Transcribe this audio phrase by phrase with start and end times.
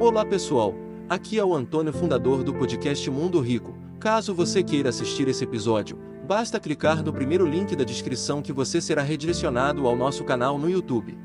[0.00, 0.74] Olá pessoal,
[1.10, 3.76] aqui é o Antônio, fundador do podcast Mundo Rico.
[4.00, 8.80] Caso você queira assistir esse episódio, basta clicar no primeiro link da descrição que você
[8.80, 11.18] será redirecionado ao nosso canal no YouTube.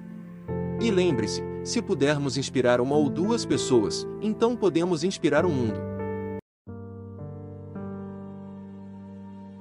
[0.81, 5.79] E lembre-se, se pudermos inspirar uma ou duas pessoas, então podemos inspirar o mundo.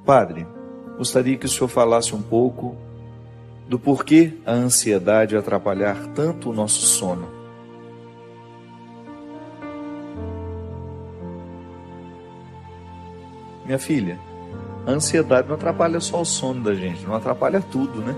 [0.04, 0.44] Padre,
[0.98, 2.76] gostaria que o senhor falasse um pouco
[3.68, 7.43] do porquê a ansiedade atrapalhar tanto o nosso sono.
[13.64, 14.18] Minha filha,
[14.86, 18.14] a ansiedade não atrapalha só o sono da gente, não atrapalha tudo, né?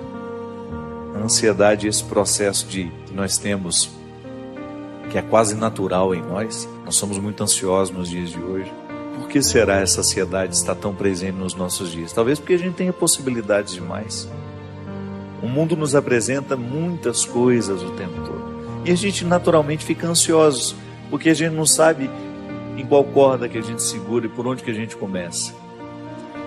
[1.15, 3.91] A ansiedade, esse processo de que nós temos,
[5.09, 8.73] que é quase natural em nós, nós somos muito ansiosos nos dias de hoje.
[9.17, 12.13] Por que será essa ansiedade estar tão presente nos nossos dias?
[12.13, 14.29] Talvez porque a gente tenha possibilidades demais.
[15.43, 18.57] O mundo nos apresenta muitas coisas o tempo todo.
[18.85, 20.77] E a gente naturalmente fica ansioso,
[21.09, 22.11] porque a gente não sabe
[22.77, 25.55] em qual corda que a gente segura e por onde que a gente começa.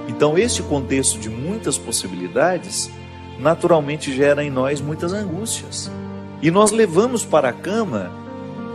[0.08, 2.90] Então, este contexto de muitas possibilidades
[3.40, 5.90] naturalmente gera em nós muitas angústias.
[6.42, 8.12] E nós levamos para a cama,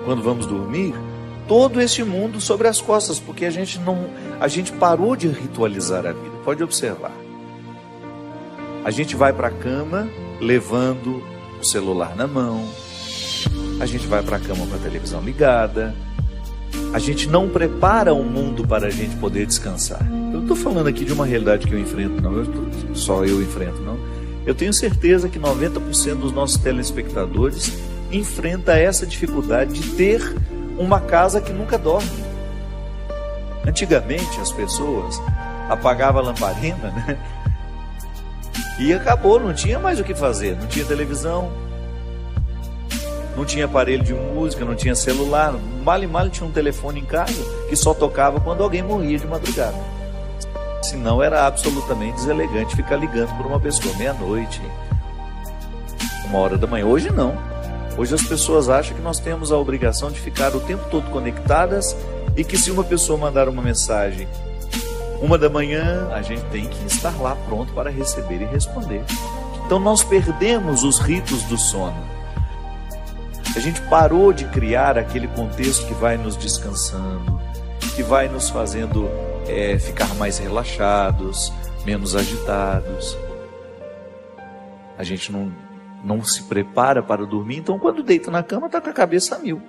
[0.04, 0.94] quando vamos dormir,
[1.48, 4.06] todo este mundo sobre as costas, porque a gente não,
[4.40, 6.36] a gente parou de ritualizar a vida.
[6.44, 7.12] Pode observar.
[8.84, 10.08] A gente vai para a cama
[10.40, 11.22] levando
[11.60, 12.68] o celular na mão.
[13.80, 15.94] A gente vai para a cama com a televisão ligada.
[16.94, 20.00] A gente não prepara o mundo para a gente poder descansar.
[20.32, 22.32] Eu estou falando aqui de uma realidade que eu enfrento, não.
[22.32, 23.98] Eu tô, só eu enfrento, não.
[24.46, 27.76] Eu tenho certeza que 90% dos nossos telespectadores
[28.12, 30.22] enfrenta essa dificuldade de ter
[30.78, 32.08] uma casa que nunca dorme.
[33.66, 35.20] Antigamente as pessoas
[35.68, 37.18] apagavam a lamparina, né?
[38.78, 40.56] E acabou, não tinha mais o que fazer.
[40.56, 41.50] Não tinha televisão,
[43.36, 45.54] não tinha aparelho de música, não tinha celular.
[45.82, 49.26] Mal e mal tinha um telefone em casa que só tocava quando alguém morria de
[49.26, 49.76] madrugada.
[50.82, 54.60] Senão era absolutamente deselegante ficar ligando para uma pessoa meia-noite,
[56.26, 56.86] uma hora da manhã.
[56.86, 57.34] Hoje não.
[57.96, 61.96] Hoje as pessoas acham que nós temos a obrigação de ficar o tempo todo conectadas
[62.36, 64.26] e que se uma pessoa mandar uma mensagem
[65.24, 69.02] uma da manhã, a gente tem que estar lá pronto para receber e responder.
[69.64, 72.13] Então nós perdemos os ritos do sono.
[73.56, 77.40] A gente parou de criar aquele contexto que vai nos descansando,
[77.94, 79.08] que vai nos fazendo
[79.46, 81.52] é, ficar mais relaxados,
[81.84, 83.16] menos agitados.
[84.98, 85.52] A gente não,
[86.02, 89.38] não se prepara para dormir, então quando deita na cama está com a cabeça a
[89.38, 89.62] mil.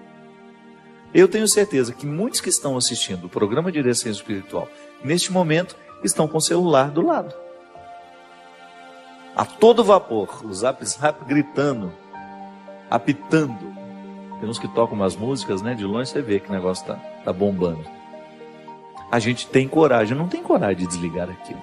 [1.14, 4.68] Eu tenho certeza que muitos que estão assistindo o programa de direção espiritual
[5.04, 7.34] neste momento, estão com o celular do lado.
[9.36, 11.94] A todo vapor, o zap zap gritando,
[12.90, 13.75] apitando.
[14.40, 15.74] Tem uns que tocam umas músicas, né?
[15.74, 17.86] De longe você vê que o negócio tá, tá bombando.
[19.12, 21.62] A gente tem coragem, não tem coragem de desligar aquilo.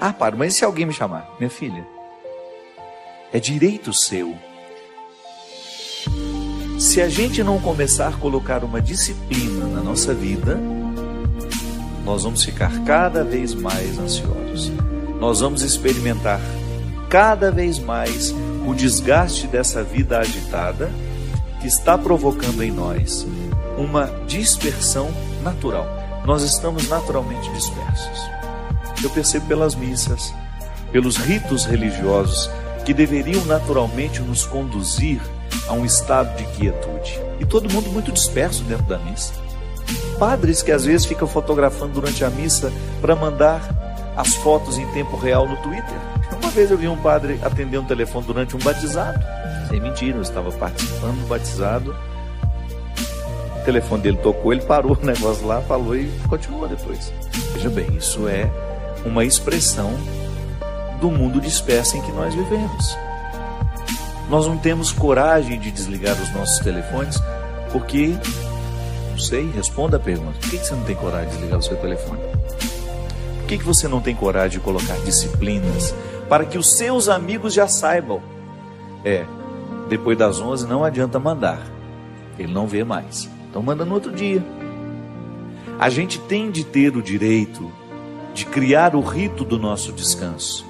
[0.00, 1.34] Ah, para, mas e se alguém me chamar?
[1.38, 1.86] Minha filha,
[3.32, 4.36] é direito seu.
[6.78, 10.58] Se a gente não começar a colocar uma disciplina na nossa vida,
[12.04, 14.72] nós vamos ficar cada vez mais ansiosos.
[15.20, 16.40] Nós vamos experimentar
[17.08, 18.34] cada vez mais
[18.66, 20.90] o desgaste dessa vida agitada
[21.62, 23.26] que está provocando em nós
[23.78, 25.10] uma dispersão
[25.42, 25.86] natural.
[26.26, 28.20] Nós estamos naturalmente dispersos.
[29.02, 30.34] Eu percebo pelas missas,
[30.92, 32.50] pelos ritos religiosos
[32.84, 35.22] que deveriam naturalmente nos conduzir
[35.66, 37.18] a um estado de quietude.
[37.40, 39.32] E todo mundo muito disperso dentro da missa
[40.22, 43.60] padres que às vezes ficam fotografando durante a missa para mandar
[44.16, 45.96] as fotos em tempo real no Twitter.
[46.40, 49.18] Uma vez eu vi um padre atender um telefone durante um batizado.
[49.68, 51.96] Sem mentira, eu estava participando do batizado.
[53.60, 57.12] O telefone dele tocou, ele parou o negócio lá, falou e continuou depois.
[57.52, 58.50] Veja bem, isso é
[59.04, 59.92] uma expressão
[61.00, 62.96] do mundo disperso em que nós vivemos.
[64.28, 67.20] Nós não temos coragem de desligar os nossos telefones
[67.72, 68.16] porque
[69.10, 70.38] não sei, responda a pergunta.
[70.38, 72.20] Por que você não tem coragem de desligar o seu telefone?
[73.38, 75.94] Por que você não tem coragem de colocar disciplinas
[76.28, 78.22] para que os seus amigos já saibam?
[79.04, 79.26] É,
[79.88, 81.60] depois das 11 não adianta mandar.
[82.38, 83.28] Ele não vê mais.
[83.48, 84.42] Então manda no outro dia.
[85.78, 87.70] A gente tem de ter o direito
[88.34, 90.66] de criar o rito do nosso descanso.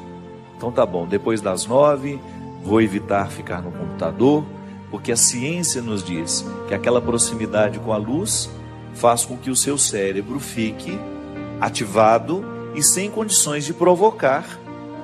[0.56, 2.20] Então tá bom, depois das nove,
[2.62, 4.44] vou evitar ficar no computador,
[4.90, 8.50] porque a ciência nos diz que aquela proximidade com a luz
[8.94, 10.98] faz com que o seu cérebro fique
[11.60, 12.44] ativado
[12.74, 14.44] e sem condições de provocar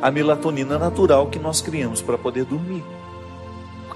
[0.01, 2.83] a melatonina natural que nós criamos para poder dormir.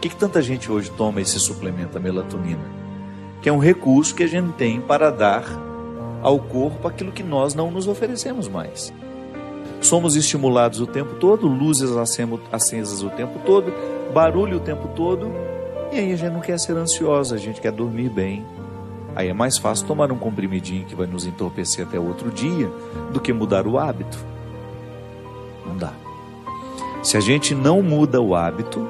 [0.03, 2.83] Que, que tanta gente hoje toma esse suplemento, a melatonina?
[3.43, 5.45] que é um recurso que a gente tem para dar
[6.23, 8.95] ao corpo aquilo que nós não nos oferecemos mais.
[9.81, 11.91] Somos estimulados o tempo todo, luzes
[12.53, 13.75] acesas o tempo todo,
[14.15, 15.33] barulho o tempo todo,
[15.91, 18.47] e aí a gente não quer ser ansiosa, a gente quer dormir bem.
[19.17, 22.71] Aí é mais fácil tomar um comprimidinho que vai nos entorpecer até outro dia
[23.13, 24.17] do que mudar o hábito.
[25.67, 25.93] Não dá.
[27.03, 28.89] Se a gente não muda o hábito,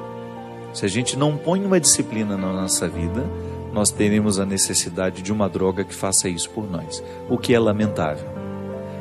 [0.73, 3.23] se a gente não põe uma disciplina na nossa vida,
[3.71, 7.59] nós teremos a necessidade de uma droga que faça isso por nós, o que é
[7.59, 8.27] lamentável.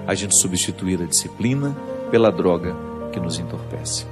[0.07, 1.77] A gente substituir a disciplina
[2.11, 2.75] pela droga
[3.13, 4.12] que nos entorpece.